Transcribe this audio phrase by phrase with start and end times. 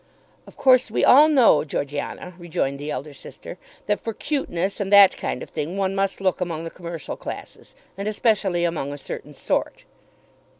[0.47, 5.15] "Of course we all know, Georgiana," rejoined the elder sister, "that for cuteness and that
[5.15, 9.35] kind of thing one must look among the commercial classes, and especially among a certain
[9.35, 9.85] sort."